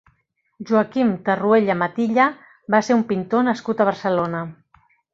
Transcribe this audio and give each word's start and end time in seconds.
Joaquim 0.69 1.11
Terruella 1.27 1.77
Matilla 1.83 2.27
va 2.77 2.83
ser 2.91 2.99
un 3.01 3.07
pintor 3.15 3.49
nascut 3.51 3.85
a 3.85 3.89
Barcelona. 3.95 4.45